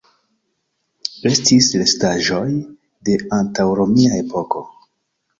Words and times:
Estis 1.29 1.67
restaĵoj 1.81 2.47
de 3.09 3.17
antaŭromia 3.37 4.15
epoko. 4.23 4.65